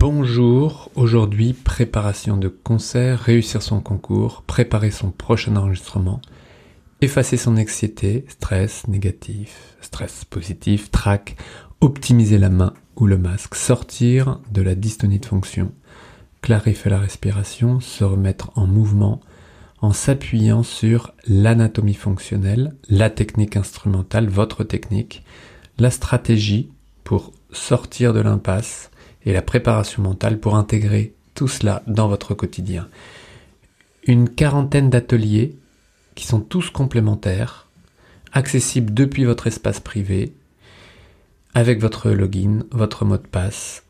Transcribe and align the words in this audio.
Bonjour, 0.00 0.90
aujourd'hui 0.94 1.52
préparation 1.52 2.38
de 2.38 2.48
concert, 2.48 3.20
réussir 3.20 3.60
son 3.60 3.82
concours, 3.82 4.44
préparer 4.46 4.90
son 4.90 5.10
prochain 5.10 5.56
enregistrement, 5.56 6.22
effacer 7.02 7.36
son 7.36 7.58
anxiété, 7.58 8.24
stress 8.26 8.88
négatif, 8.88 9.76
stress 9.82 10.24
positif, 10.24 10.90
trac, 10.90 11.36
optimiser 11.82 12.38
la 12.38 12.48
main 12.48 12.72
ou 12.96 13.06
le 13.06 13.18
masque, 13.18 13.54
sortir 13.54 14.40
de 14.50 14.62
la 14.62 14.74
dystonie 14.74 15.18
de 15.18 15.26
fonction, 15.26 15.70
clarifier 16.40 16.90
la 16.90 16.98
respiration, 16.98 17.80
se 17.80 18.02
remettre 18.02 18.52
en 18.56 18.66
mouvement 18.66 19.20
en 19.82 19.92
s'appuyant 19.92 20.62
sur 20.62 21.12
l'anatomie 21.26 21.92
fonctionnelle, 21.92 22.74
la 22.88 23.10
technique 23.10 23.58
instrumentale, 23.58 24.30
votre 24.30 24.64
technique, 24.64 25.26
la 25.76 25.90
stratégie 25.90 26.70
pour 27.04 27.32
sortir 27.52 28.14
de 28.14 28.20
l'impasse 28.20 28.89
et 29.24 29.32
la 29.32 29.42
préparation 29.42 30.02
mentale 30.02 30.38
pour 30.38 30.56
intégrer 30.56 31.12
tout 31.34 31.48
cela 31.48 31.82
dans 31.86 32.08
votre 32.08 32.34
quotidien. 32.34 32.88
Une 34.06 34.28
quarantaine 34.28 34.90
d'ateliers 34.90 35.54
qui 36.14 36.26
sont 36.26 36.40
tous 36.40 36.70
complémentaires, 36.70 37.68
accessibles 38.32 38.94
depuis 38.94 39.24
votre 39.24 39.46
espace 39.46 39.80
privé, 39.80 40.32
avec 41.54 41.80
votre 41.80 42.10
login, 42.10 42.60
votre 42.70 43.04
mot 43.04 43.16
de 43.16 43.26
passe, 43.26 43.84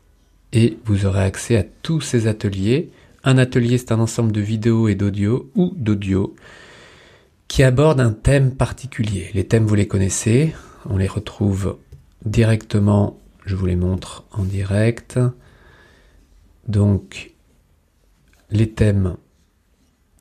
et 0.53 0.77
vous 0.85 1.05
aurez 1.05 1.23
accès 1.23 1.57
à 1.57 1.63
tous 1.81 2.01
ces 2.01 2.27
ateliers. 2.27 2.89
Un 3.23 3.37
atelier, 3.37 3.77
c'est 3.77 3.91
un 3.91 3.99
ensemble 3.99 4.31
de 4.31 4.41
vidéos 4.41 4.87
et 4.87 4.95
d'audio 4.95 5.49
ou 5.55 5.73
d'audio 5.75 6.35
qui 7.47 7.63
aborde 7.63 7.99
un 7.99 8.13
thème 8.13 8.55
particulier. 8.55 9.29
Les 9.33 9.45
thèmes, 9.45 9.65
vous 9.65 9.75
les 9.75 9.87
connaissez, 9.87 10.53
on 10.89 10.95
les 10.95 11.07
retrouve 11.07 11.77
directement, 12.25 13.17
je 13.45 13.55
vous 13.55 13.65
les 13.65 13.75
montre 13.75 14.25
en 14.31 14.43
direct. 14.43 15.19
Donc, 16.67 17.31
les 18.51 18.69
thèmes. 18.69 19.15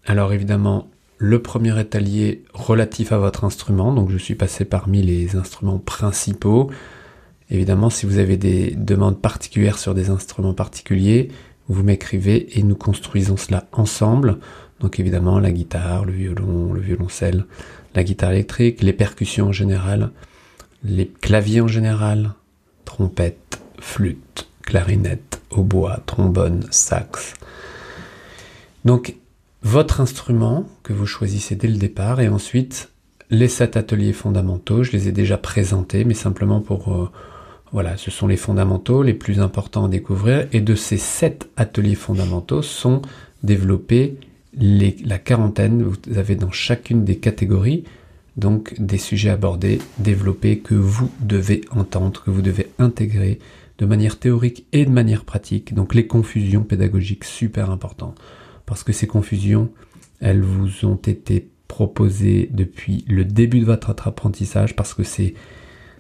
Alors 0.07 0.33
évidemment, 0.33 0.89
le 1.19 1.43
premier 1.43 1.79
atelier 1.79 2.45
relatif 2.55 3.13
à 3.13 3.19
votre 3.19 3.45
instrument, 3.45 3.93
donc 3.93 4.11
je 4.11 4.17
suis 4.17 4.35
passé 4.35 4.65
parmi 4.65 5.03
les 5.03 5.37
instruments 5.37 5.79
principaux. 5.79 6.71
Évidemment, 7.51 7.91
si 7.91 8.07
vous 8.07 8.19
avez 8.19 8.37
des 8.37 8.71
demandes 8.71 9.21
particulières 9.21 9.79
sur 9.79 9.95
des 9.95 10.09
instruments 10.09 10.55
particuliers, 10.55 11.29
vous 11.69 11.83
m'écrivez 11.83 12.59
et 12.59 12.63
nous 12.63 12.77
construisons 12.77 13.37
cela 13.37 13.67
ensemble. 13.73 14.39
Donc 14.81 14.99
évidemment, 14.99 15.39
la 15.39 15.53
guitare, 15.53 16.05
le 16.05 16.13
violon, 16.13 16.73
le 16.73 16.81
violoncelle, 16.81 17.45
la 17.95 18.03
guitare 18.03 18.33
électrique, 18.33 18.83
les 18.83 18.93
percussions 18.93 19.49
en 19.49 19.53
général, 19.53 20.13
les 20.83 21.07
claviers 21.07 21.61
en 21.61 21.69
général, 21.69 22.35
trompette, 22.91 23.61
flûte, 23.79 24.49
clarinette, 24.63 25.41
hautbois, 25.53 26.01
trombone, 26.07 26.67
sax. 26.71 27.35
Donc 28.85 29.15
votre 29.63 30.01
instrument 30.01 30.67
que 30.83 30.93
vous 30.93 31.07
choisissez 31.07 31.55
dès 31.55 31.69
le 31.69 31.77
départ 31.77 32.21
et 32.21 32.29
ensuite 32.29 32.91
les 33.31 33.47
sept 33.47 33.77
ateliers 33.77 34.13
fondamentaux, 34.13 34.83
je 34.83 34.91
les 34.91 35.07
ai 35.07 35.13
déjà 35.13 35.39
présentés, 35.39 36.05
mais 36.05 36.15
simplement 36.15 36.61
pour 36.61 36.93
euh, 36.93 37.09
voilà, 37.71 37.97
ce 37.97 38.11
sont 38.11 38.27
les 38.27 38.37
fondamentaux 38.37 39.05
les 39.05 39.15
plus 39.15 39.39
importants 39.39 39.85
à 39.85 39.89
découvrir 39.89 40.49
et 40.53 40.61
de 40.61 40.75
ces 40.75 40.99
sept 40.99 41.49
ateliers 41.57 41.95
fondamentaux 41.95 42.61
sont 42.63 43.03
développés 43.45 44.17
la 44.59 45.19
quarantaine. 45.21 45.85
Vous 45.85 46.19
avez 46.19 46.35
dans 46.35 46.51
chacune 46.51 47.05
des 47.05 47.19
catégories 47.19 47.85
donc 48.37 48.81
des 48.81 48.99
sujets 48.99 49.31
abordés, 49.31 49.79
développés 49.99 50.59
que 50.59 50.75
vous 50.75 51.11
devez 51.21 51.63
entendre, 51.71 52.23
que 52.23 52.31
vous 52.31 52.43
devez 52.43 52.69
intégrer 52.79 53.39
de 53.79 53.87
manière 53.87 54.19
théorique 54.19 54.67
et 54.73 54.85
de 54.85 54.91
manière 54.91 55.25
pratique. 55.25 55.75
Donc 55.75 55.95
les 55.95 56.07
confusions 56.07 56.63
pédagogiques, 56.63 57.25
super 57.25 57.71
important. 57.71 58.15
Parce 58.67 58.85
que 58.85 58.93
ces 58.93 59.07
confusions, 59.07 59.71
elles 60.21 60.43
vous 60.43 60.85
ont 60.85 60.97
été 60.97 61.49
proposées 61.67 62.49
depuis 62.53 63.05
le 63.09 63.25
début 63.25 63.61
de 63.61 63.65
votre 63.65 63.91
apprentissage, 63.91 64.77
parce 64.77 64.95
que 64.95 65.03
c'est 65.03 65.35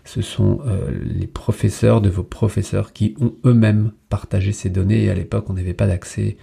ce 0.04 0.22
sont 0.22 0.60
euh, 0.66 0.90
les 1.04 1.26
professeurs 1.26 2.00
de 2.00 2.08
vos 2.08 2.22
professeurs 2.22 2.92
qui 2.92 3.14
ont 3.20 3.34
eux-mêmes 3.44 3.92
partagé 4.08 4.52
ces 4.52 4.70
données 4.70 5.04
et 5.04 5.10
à 5.10 5.14
l'époque 5.14 5.44
on 5.48 5.52
n'avait 5.52 5.74
pas 5.74 5.86
d'accès 5.86 6.36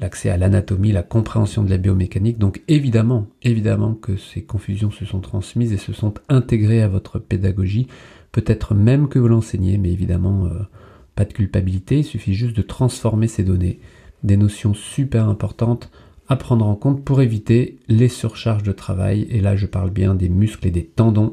l'accès 0.00 0.30
à 0.30 0.36
l'anatomie, 0.36 0.92
la 0.92 1.02
compréhension 1.02 1.62
de 1.62 1.70
la 1.70 1.78
biomécanique. 1.78 2.38
Donc 2.38 2.62
évidemment, 2.68 3.26
évidemment 3.42 3.94
que 3.94 4.16
ces 4.16 4.42
confusions 4.42 4.90
se 4.90 5.04
sont 5.04 5.20
transmises 5.20 5.72
et 5.72 5.78
se 5.78 5.92
sont 5.92 6.14
intégrées 6.28 6.82
à 6.82 6.88
votre 6.88 7.18
pédagogie, 7.18 7.88
peut-être 8.32 8.74
même 8.74 9.08
que 9.08 9.18
vous 9.18 9.28
l'enseignez, 9.28 9.78
mais 9.78 9.92
évidemment 9.92 10.46
euh, 10.46 10.60
pas 11.14 11.24
de 11.24 11.32
culpabilité, 11.32 11.98
il 11.98 12.04
suffit 12.04 12.34
juste 12.34 12.56
de 12.56 12.62
transformer 12.62 13.28
ces 13.28 13.44
données, 13.44 13.80
des 14.22 14.36
notions 14.36 14.74
super 14.74 15.28
importantes 15.28 15.90
à 16.28 16.36
prendre 16.36 16.66
en 16.66 16.74
compte 16.74 17.04
pour 17.04 17.20
éviter 17.20 17.78
les 17.88 18.08
surcharges 18.08 18.62
de 18.62 18.72
travail, 18.72 19.26
et 19.30 19.40
là 19.40 19.56
je 19.56 19.66
parle 19.66 19.90
bien 19.90 20.14
des 20.14 20.30
muscles 20.30 20.66
et 20.68 20.70
des 20.70 20.84
tendons 20.84 21.32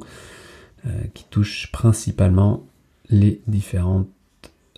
euh, 0.86 0.90
qui 1.14 1.26
touchent 1.30 1.72
principalement 1.72 2.66
les 3.10 3.42
différentes 3.48 4.10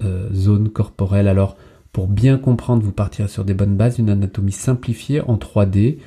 euh, 0.01 0.31
zones 0.33 0.69
corporelles. 0.69 1.27
Alors 1.27 1.57
pour 1.91 2.07
bien 2.07 2.37
comprendre, 2.37 2.83
vous 2.83 2.91
partirez 2.91 3.27
sur 3.27 3.43
des 3.43 3.53
bonnes 3.53 3.75
bases, 3.75 3.99
une 3.99 4.09
anatomie 4.09 4.51
simplifiée 4.51 5.21
en 5.21 5.35
3D, 5.35 5.97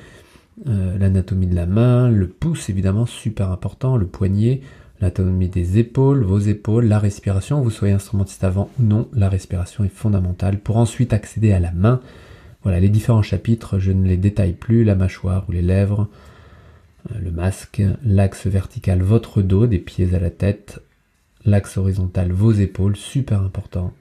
euh, 0.67 0.97
l'anatomie 0.97 1.47
de 1.47 1.55
la 1.55 1.65
main, 1.65 2.09
le 2.09 2.27
pouce 2.27 2.69
évidemment 2.69 3.05
super 3.05 3.51
important, 3.51 3.95
le 3.95 4.07
poignet, 4.07 4.61
l'anatomie 4.99 5.49
des 5.49 5.77
épaules, 5.77 6.23
vos 6.23 6.39
épaules, 6.39 6.85
la 6.85 6.97
respiration, 6.97 7.61
vous 7.61 7.69
soyez 7.69 7.93
instrumentiste 7.93 8.43
avant 8.43 8.69
ou 8.79 8.83
non, 8.83 9.07
la 9.13 9.29
respiration 9.29 9.83
est 9.83 9.89
fondamentale 9.89 10.59
pour 10.59 10.77
ensuite 10.77 11.13
accéder 11.13 11.51
à 11.51 11.59
la 11.59 11.71
main. 11.71 12.01
Voilà, 12.63 12.79
les 12.79 12.89
différents 12.89 13.21
chapitres, 13.21 13.77
je 13.77 13.91
ne 13.91 14.07
les 14.07 14.17
détaille 14.17 14.53
plus, 14.53 14.83
la 14.83 14.95
mâchoire 14.95 15.45
ou 15.47 15.51
les 15.51 15.61
lèvres, 15.61 16.07
euh, 17.11 17.19
le 17.19 17.29
masque, 17.29 17.83
l'axe 18.03 18.47
vertical, 18.47 19.03
votre 19.03 19.43
dos, 19.43 19.67
des 19.67 19.77
pieds 19.77 20.15
à 20.15 20.19
la 20.19 20.31
tête, 20.31 20.81
l'axe 21.45 21.77
horizontal, 21.77 22.31
vos 22.31 22.53
épaules, 22.53 22.95
super 22.95 23.41
important 23.41 23.93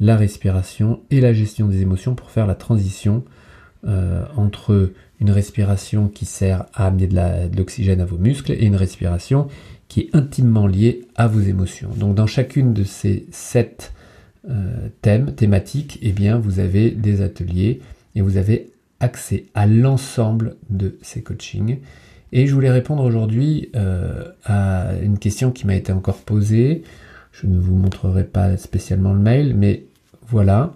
la 0.00 0.16
respiration 0.16 1.00
et 1.10 1.20
la 1.20 1.32
gestion 1.32 1.68
des 1.68 1.82
émotions 1.82 2.14
pour 2.14 2.30
faire 2.30 2.46
la 2.46 2.54
transition 2.54 3.24
euh, 3.86 4.24
entre 4.36 4.92
une 5.20 5.30
respiration 5.30 6.08
qui 6.08 6.24
sert 6.24 6.66
à 6.74 6.86
amener 6.86 7.06
de 7.06 7.56
l'oxygène 7.56 8.00
à 8.00 8.04
vos 8.04 8.18
muscles 8.18 8.52
et 8.52 8.64
une 8.64 8.76
respiration 8.76 9.48
qui 9.88 10.00
est 10.00 10.16
intimement 10.16 10.66
liée 10.66 11.06
à 11.14 11.26
vos 11.26 11.40
émotions. 11.40 11.90
Donc 11.96 12.14
dans 12.14 12.26
chacune 12.26 12.72
de 12.72 12.84
ces 12.84 13.26
sept 13.30 13.92
euh, 14.48 14.88
thèmes, 15.02 15.34
thématiques, 15.34 15.98
eh 16.02 16.12
bien 16.12 16.38
vous 16.38 16.60
avez 16.60 16.90
des 16.90 17.22
ateliers 17.22 17.80
et 18.14 18.22
vous 18.22 18.36
avez 18.36 18.70
accès 19.00 19.46
à 19.54 19.66
l'ensemble 19.66 20.56
de 20.70 20.96
ces 21.02 21.22
coachings. 21.22 21.78
Et 22.32 22.46
je 22.46 22.54
voulais 22.54 22.70
répondre 22.70 23.04
aujourd'hui 23.04 23.70
euh, 23.76 24.24
à 24.44 24.92
une 25.02 25.18
question 25.18 25.52
qui 25.52 25.66
m'a 25.66 25.76
été 25.76 25.92
encore 25.92 26.18
posée. 26.18 26.82
Je 27.40 27.48
ne 27.48 27.58
vous 27.58 27.74
montrerai 27.74 28.22
pas 28.22 28.56
spécialement 28.56 29.12
le 29.12 29.18
mail, 29.18 29.56
mais 29.56 29.86
voilà. 30.28 30.72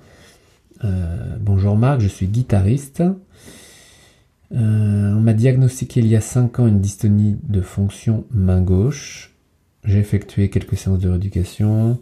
Euh, 0.84 1.36
bonjour 1.40 1.76
Marc, 1.76 2.00
je 2.00 2.08
suis 2.08 2.26
guitariste. 2.26 3.00
Euh, 4.52 5.12
on 5.14 5.20
m'a 5.20 5.34
diagnostiqué 5.34 6.00
il 6.00 6.08
y 6.08 6.16
a 6.16 6.20
5 6.20 6.58
ans 6.58 6.66
une 6.66 6.80
dystonie 6.80 7.36
de 7.44 7.60
fonction 7.60 8.24
main 8.32 8.60
gauche. 8.60 9.34
J'ai 9.84 10.00
effectué 10.00 10.50
quelques 10.50 10.76
séances 10.76 10.98
de 10.98 11.08
rééducation. 11.08 12.00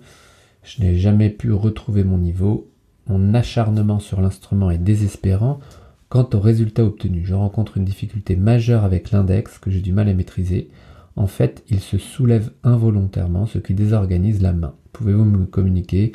Je 0.63 0.83
n'ai 0.83 0.97
jamais 0.97 1.29
pu 1.29 1.53
retrouver 1.53 2.03
mon 2.03 2.17
niveau. 2.17 2.71
Mon 3.09 3.35
acharnement 3.35 4.01
sur 4.01 4.23
l'instrument 4.23 4.71
est 4.71 4.79
désespérant. 4.79 5.61
Quant 6.09 6.29
aux 6.33 6.41
résultats 6.41 6.85
obtenus, 6.85 7.27
je 7.27 7.35
rencontre 7.35 7.77
une 7.77 7.85
difficulté 7.85 8.37
majeure 8.37 8.85
avec 8.85 9.11
l'index 9.11 9.59
que 9.59 9.71
j'ai 9.71 9.81
du 9.81 9.93
mal 9.93 10.09
à 10.09 10.15
maîtriser. 10.15 10.71
En 11.17 11.27
fait, 11.27 11.65
il 11.69 11.81
se 11.81 11.97
soulève 11.97 12.51
involontairement, 12.63 13.47
ce 13.47 13.59
qui 13.59 13.75
désorganise 13.75 14.43
la 14.43 14.53
main. 14.53 14.75
Pouvez-vous 14.93 15.25
me 15.25 15.47
communiquer? 15.47 16.13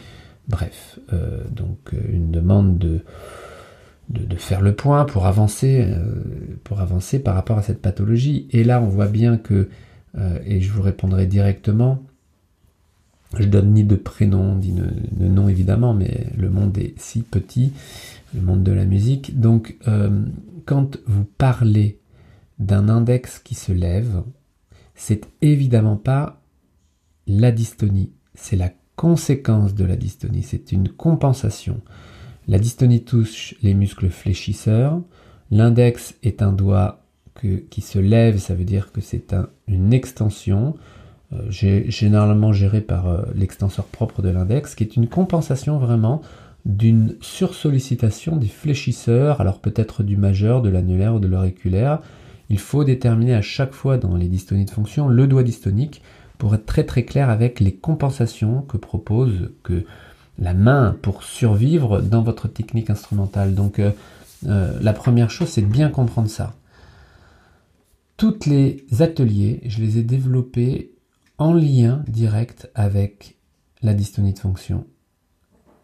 Bref, 0.48 1.00
euh, 1.14 1.44
donc 1.50 1.78
euh, 1.94 1.98
une 2.12 2.30
demande 2.30 2.78
de, 2.78 3.02
faire 4.38 4.62
le 4.62 4.76
point 4.76 5.06
pour 5.06 5.26
avancer, 5.26 5.86
euh, 5.88 6.14
pour 6.64 6.82
avancer 6.82 7.20
par 7.20 7.36
rapport 7.36 7.58
à 7.58 7.64
cette 7.64 7.82
pathologie. 7.82 8.48
Et 8.52 8.64
là, 8.64 8.82
on 8.82 8.88
voit 8.88 9.08
bien 9.08 9.38
que, 9.38 9.70
et 10.46 10.60
je 10.60 10.72
vous 10.72 10.82
répondrai 10.82 11.26
directement, 11.26 12.04
je 13.40 13.46
donne 13.46 13.72
ni 13.72 13.86
de 13.86 13.96
prénom, 13.96 14.56
ni 14.56 14.74
de, 14.74 15.26
nom 15.26 15.48
évidemment, 15.48 15.94
mais 15.94 16.28
le 16.38 16.50
monde 16.50 16.78
est 16.78 16.94
si 16.98 17.22
petit, 17.22 17.72
le 18.36 18.42
monde 18.42 18.62
de 18.64 18.74
la 18.74 18.84
musique. 18.84 19.40
Donc, 19.40 19.78
quand 20.66 20.98
vous 21.06 21.24
parlez 21.24 21.98
d'un 22.60 22.90
index 22.90 23.40
qui 23.40 23.56
se 23.56 23.72
lève, 23.72 24.22
c'est 25.02 25.26
évidemment 25.42 25.96
pas 25.96 26.44
la 27.26 27.52
dystonie, 27.52 28.12
c'est 28.36 28.56
la 28.56 28.70
conséquence 28.96 29.74
de 29.74 29.84
la 29.84 29.96
dystonie, 29.96 30.44
c'est 30.44 30.72
une 30.72 30.90
compensation. 30.90 31.82
La 32.48 32.60
dystonie 32.60 33.04
touche 33.04 33.56
les 33.64 33.74
muscles 33.74 34.10
fléchisseurs. 34.10 35.02
L'index 35.50 36.14
est 36.22 36.44
un 36.44 36.52
doigt 36.52 37.04
qui 37.72 37.82
se 37.82 37.98
lève, 37.98 38.38
ça 38.38 38.54
veut 38.54 38.64
dire 38.64 38.92
que 38.92 39.02
c'est 39.02 39.34
une 39.68 39.92
extension, 39.92 40.76
euh, 41.34 41.50
généralement 41.50 42.54
gérée 42.54 42.82
par 42.82 43.08
euh, 43.08 43.24
l'extenseur 43.34 43.86
propre 43.86 44.22
de 44.22 44.30
l'index, 44.30 44.76
qui 44.76 44.84
est 44.84 44.96
une 44.96 45.08
compensation 45.08 45.80
vraiment 45.80 46.22
d'une 46.66 47.16
sursollicitation 47.22 48.36
des 48.36 48.46
fléchisseurs, 48.46 49.42
alors 49.42 49.62
peut-être 49.62 50.04
du 50.04 50.16
majeur, 50.16 50.62
de 50.62 50.70
l'annulaire 50.70 51.16
ou 51.16 51.20
de 51.20 51.28
l'auriculaire. 51.28 52.02
Il 52.52 52.60
faut 52.60 52.84
déterminer 52.84 53.34
à 53.34 53.42
chaque 53.42 53.72
fois 53.72 53.98
dans 53.98 54.18
les 54.18 54.28
dystonies 54.28 54.66
de 54.66 54.72
fonction 54.72 55.08
le 55.08 55.26
doigt 55.26 55.44
dystonique 55.44 56.02
pour 56.38 56.54
être 56.54 56.66
très 56.66 56.84
très 56.84 57.06
clair 57.06 57.30
avec 57.30 57.62
les 57.62 57.74
compensations 57.74 58.64
que 58.64 58.76
propose 58.76 59.54
que 59.64 59.86
la 60.38 60.54
main 60.54 60.98
pour 61.02 61.24
survivre 61.24 62.02
dans 62.02 62.24
votre 62.24 62.50
technique 62.50 62.90
instrumentale. 62.90 63.56
Donc 63.56 63.80
euh, 63.80 63.92
euh, 64.48 64.78
la 64.82 64.92
première 64.92 65.30
chose, 65.30 65.48
c'est 65.48 65.62
de 65.62 65.68
bien 65.68 65.88
comprendre 65.88 66.28
ça. 66.28 66.54
Toutes 68.18 68.46
les 68.46 68.86
ateliers, 69.00 69.62
je 69.66 69.80
les 69.80 70.00
ai 70.00 70.04
développés 70.04 70.92
en 71.38 71.54
lien 71.54 72.04
direct 72.10 72.70
avec 72.76 73.38
la 73.82 73.94
dystonie 73.94 74.34
de 74.34 74.40
fonction. 74.40 74.86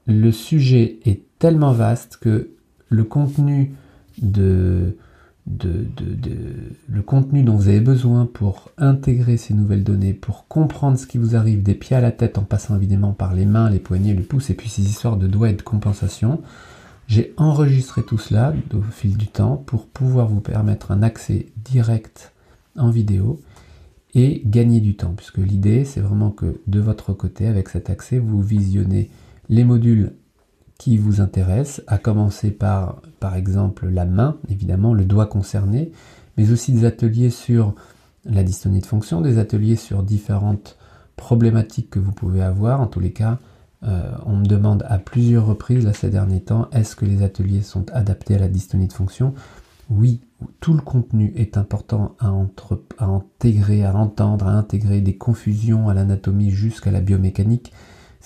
Le 0.06 0.34
sujet 0.34 1.00
est 1.06 1.22
tellement 1.40 1.72
vaste 1.72 2.18
que 2.18 2.50
le 2.90 3.06
contenu 3.06 3.72
de, 4.22 4.98
le 5.48 7.02
contenu 7.02 7.44
dont 7.44 7.56
vous 7.56 7.70
avez 7.70 7.80
besoin 7.80 8.26
pour 8.26 8.72
intégrer 8.78 9.38
ces 9.38 9.54
nouvelles 9.54 9.84
données, 9.84 10.14
pour 10.14 10.48
comprendre 10.48 10.98
ce 10.98 11.08
qui 11.08 11.18
vous 11.18 11.36
arrive 11.36 11.64
des 11.64 11.74
pieds 11.74 11.96
à 11.96 12.02
la 12.02 12.12
tête 12.12 12.38
en 12.38 12.44
passant 12.44 12.76
évidemment 12.76 13.14
par 13.14 13.34
les 13.34 13.46
mains, 13.46 13.70
les 13.70 13.80
poignets, 13.80 14.14
le 14.14 14.24
pouce 14.24 14.50
et 14.50 14.54
puis 14.54 14.70
ces 14.70 14.84
histoires 14.84 15.18
de 15.18 15.28
doigts 15.28 15.50
et 15.50 15.54
de 15.54 15.62
compensation. 15.62 16.42
J'ai 17.08 17.34
enregistré 17.38 18.04
tout 18.04 18.18
cela 18.18 18.54
au 18.74 18.82
fil 18.82 19.16
du 19.16 19.28
temps 19.28 19.56
pour 19.56 19.86
pouvoir 19.86 20.28
vous 20.28 20.42
permettre 20.42 20.92
un 20.92 21.02
accès 21.02 21.48
direct 21.64 22.34
en 22.76 22.90
vidéo 22.90 23.42
et 24.14 24.42
gagner 24.46 24.82
du 24.82 24.96
temps, 24.96 25.14
puisque 25.16 25.38
l'idée 25.38 25.86
c'est 25.86 26.02
vraiment 26.02 26.32
que 26.32 26.60
de 26.68 26.80
votre 26.82 27.14
côté, 27.14 27.48
avec 27.48 27.70
cet 27.70 27.90
accès, 27.90 28.20
vous 28.20 28.42
visionnez 28.42 29.10
les 29.48 29.64
modules 29.64 30.14
qui 30.78 30.98
vous 30.98 31.22
intéressent, 31.22 31.84
à 31.88 31.98
commencer 31.98 32.52
par 32.52 33.02
par 33.20 33.36
exemple 33.36 33.88
la 33.88 34.06
main, 34.06 34.38
évidemment 34.50 34.94
le 34.94 35.06
doigt 35.06 35.26
concerné, 35.26 35.92
mais 36.38 36.52
aussi 36.52 36.72
des 36.72 36.86
ateliers 36.86 37.32
sur 37.32 37.74
la 38.26 38.44
dystonie 38.44 38.82
de 38.82 38.86
fonction, 38.86 39.22
des 39.22 39.40
ateliers 39.40 39.76
sur 39.76 40.04
différentes 40.04 40.78
problématiques 41.16 41.90
que 41.90 42.00
vous 42.00 42.12
pouvez 42.12 42.42
avoir. 42.42 42.82
En 42.82 42.88
tous 42.88 43.00
les 43.00 43.12
cas, 43.12 43.40
euh, 43.84 44.12
on 44.26 44.38
me 44.38 44.46
demande 44.46 44.84
à 44.88 45.00
plusieurs 45.00 45.46
reprises 45.46 45.86
là, 45.86 45.94
ces 45.94 46.10
derniers 46.10 46.42
temps, 46.42 46.68
est-ce 46.72 46.96
que 46.96 47.06
les 47.06 47.24
ateliers 47.24 47.62
sont 47.62 47.86
adaptés 47.92 48.36
à 48.36 48.40
la 48.40 48.48
dystonie 48.48 48.88
de 48.88 48.94
fonction? 48.94 49.34
Oui, 49.90 50.22
tout 50.60 50.74
le 50.74 50.82
contenu 50.82 51.32
est 51.36 51.58
important 51.58 52.16
à, 52.20 52.34
à 52.98 53.06
intégrer, 53.06 53.86
à 53.86 53.96
entendre, 53.96 54.48
à 54.48 54.52
intégrer 54.52 55.02
des 55.02 55.16
confusions 55.16 55.90
à 55.90 55.94
l'anatomie 55.94 56.52
jusqu'à 56.52 56.92
la 56.92 57.02
biomécanique 57.02 57.72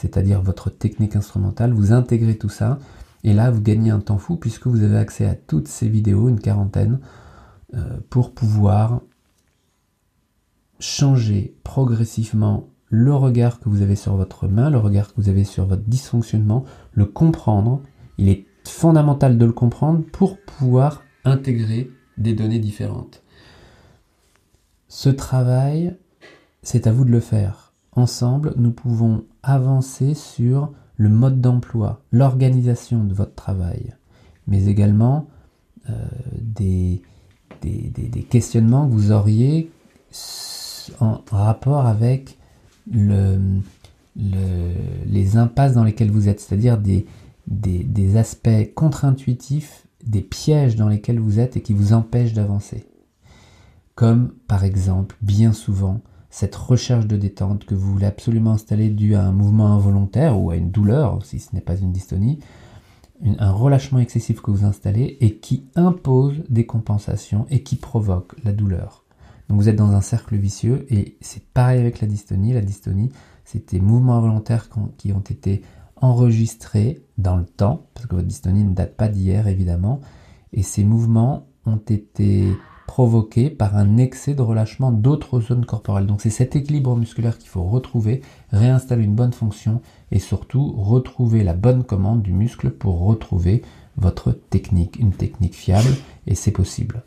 c'est-à-dire 0.01 0.41
votre 0.41 0.71
technique 0.71 1.15
instrumentale, 1.15 1.73
vous 1.73 1.93
intégrez 1.93 2.35
tout 2.35 2.49
ça, 2.49 2.79
et 3.23 3.33
là 3.33 3.51
vous 3.51 3.61
gagnez 3.61 3.91
un 3.91 3.99
temps 3.99 4.17
fou 4.17 4.35
puisque 4.35 4.65
vous 4.65 4.81
avez 4.83 4.97
accès 4.97 5.27
à 5.27 5.35
toutes 5.35 5.67
ces 5.67 5.87
vidéos, 5.87 6.27
une 6.27 6.39
quarantaine, 6.39 6.99
euh, 7.75 7.99
pour 8.09 8.33
pouvoir 8.33 9.01
changer 10.79 11.55
progressivement 11.63 12.67
le 12.89 13.13
regard 13.13 13.59
que 13.59 13.69
vous 13.69 13.83
avez 13.83 13.95
sur 13.95 14.15
votre 14.15 14.47
main, 14.47 14.71
le 14.71 14.79
regard 14.79 15.09
que 15.09 15.21
vous 15.21 15.29
avez 15.29 15.43
sur 15.43 15.65
votre 15.65 15.83
dysfonctionnement, 15.83 16.65
le 16.93 17.05
comprendre. 17.05 17.81
Il 18.17 18.27
est 18.27 18.47
fondamental 18.67 19.37
de 19.37 19.45
le 19.45 19.53
comprendre 19.53 20.03
pour 20.11 20.41
pouvoir 20.41 21.03
intégrer 21.23 21.91
des 22.17 22.33
données 22.33 22.59
différentes. 22.59 23.23
Ce 24.87 25.09
travail, 25.09 25.95
c'est 26.63 26.87
à 26.87 26.91
vous 26.91 27.05
de 27.05 27.11
le 27.11 27.19
faire 27.19 27.70
ensemble, 27.93 28.53
nous 28.57 28.71
pouvons 28.71 29.23
avancer 29.43 30.13
sur 30.13 30.71
le 30.97 31.09
mode 31.09 31.41
d'emploi, 31.41 32.01
l'organisation 32.11 33.03
de 33.03 33.13
votre 33.13 33.35
travail, 33.35 33.95
mais 34.47 34.65
également 34.65 35.27
euh, 35.89 35.93
des, 36.39 37.01
des, 37.61 38.23
questionnements 38.29 38.87
que 38.87 38.93
vous 38.93 39.11
auriez 39.11 39.71
en 40.99 41.21
rapport 41.31 41.85
avec 41.85 42.37
le, 42.91 43.39
les 44.15 45.37
impasses 45.37 45.73
dans 45.73 45.83
lesquelles 45.83 46.11
vous 46.11 46.29
êtes, 46.29 46.39
c'est-à-dire 46.39 46.77
des, 46.77 47.05
des 47.47 48.17
aspects 48.17 48.73
contre-intuitifs, 48.75 49.87
des 50.05 50.21
pièges 50.21 50.75
dans 50.75 50.87
lesquels 50.87 51.19
vous 51.19 51.39
êtes 51.39 51.57
et 51.57 51.61
qui 51.61 51.73
vous 51.73 51.93
empêchent 51.93 52.33
d'avancer. 52.33 52.85
Comme 53.95 54.33
par 54.47 54.63
exemple, 54.63 55.15
bien 55.21 55.53
souvent, 55.53 56.01
cette 56.31 56.55
recherche 56.55 57.05
de 57.05 57.17
détente 57.17 57.65
que 57.65 57.75
vous 57.75 57.91
voulez 57.91 58.07
absolument 58.07 58.53
installer 58.53 58.89
dû 58.89 59.15
à 59.15 59.23
un 59.23 59.33
mouvement 59.33 59.67
involontaire 59.67 60.41
ou 60.41 60.49
à 60.49 60.55
une 60.55 60.71
douleur, 60.71 61.23
si 61.25 61.39
ce 61.39 61.53
n'est 61.53 61.61
pas 61.61 61.77
une 61.77 61.91
dystonie, 61.91 62.39
un 63.37 63.51
relâchement 63.51 63.99
excessif 63.99 64.41
que 64.41 64.49
vous 64.49 64.65
installez 64.65 65.17
et 65.19 65.35
qui 65.35 65.65
impose 65.75 66.41
des 66.49 66.65
compensations 66.65 67.45
et 67.51 67.61
qui 67.61 67.75
provoque 67.75 68.33
la 68.43 68.53
douleur. 68.53 69.03
Donc 69.49 69.59
vous 69.59 69.69
êtes 69.69 69.75
dans 69.75 69.91
un 69.91 70.01
cercle 70.01 70.37
vicieux 70.37 70.85
et 70.89 71.17
c'est 71.19 71.43
pareil 71.49 71.79
avec 71.79 71.99
la 71.99 72.07
dystonie. 72.07 72.53
La 72.53 72.61
dystonie, 72.61 73.11
c'est 73.43 73.73
des 73.73 73.81
mouvements 73.81 74.15
involontaires 74.15 74.69
qui 74.97 75.11
ont 75.11 75.19
été 75.19 75.61
enregistrés 75.97 77.03
dans 77.17 77.35
le 77.35 77.45
temps, 77.45 77.85
parce 77.93 78.07
que 78.07 78.15
votre 78.15 78.27
dystonie 78.27 78.63
ne 78.63 78.73
date 78.73 78.95
pas 78.95 79.09
d'hier 79.09 79.47
évidemment, 79.47 79.99
et 80.53 80.63
ces 80.63 80.85
mouvements 80.85 81.45
ont 81.65 81.77
été 81.77 82.47
provoqué 82.87 83.49
par 83.49 83.77
un 83.77 83.97
excès 83.97 84.33
de 84.33 84.41
relâchement 84.41 84.91
d'autres 84.91 85.39
zones 85.39 85.65
corporelles. 85.65 86.07
Donc 86.07 86.21
c'est 86.21 86.29
cet 86.29 86.55
équilibre 86.55 86.95
musculaire 86.95 87.37
qu'il 87.37 87.49
faut 87.49 87.63
retrouver, 87.63 88.21
réinstaller 88.51 89.03
une 89.03 89.15
bonne 89.15 89.33
fonction 89.33 89.81
et 90.11 90.19
surtout 90.19 90.73
retrouver 90.73 91.43
la 91.43 91.53
bonne 91.53 91.83
commande 91.83 92.21
du 92.21 92.33
muscle 92.33 92.69
pour 92.69 92.99
retrouver 92.99 93.61
votre 93.97 94.31
technique, 94.31 94.97
une 94.99 95.13
technique 95.13 95.55
fiable 95.55 95.95
et 96.27 96.35
c'est 96.35 96.51
possible. 96.51 97.03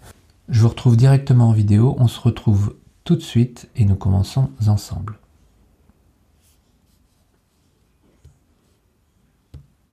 Je 0.48 0.60
vous 0.60 0.68
retrouve 0.68 0.96
directement 0.96 1.48
en 1.48 1.52
vidéo, 1.52 1.96
on 1.98 2.08
se 2.08 2.20
retrouve 2.20 2.74
tout 3.04 3.16
de 3.16 3.22
suite 3.22 3.68
et 3.76 3.84
nous 3.84 3.96
commençons 3.96 4.50
ensemble. 4.66 5.18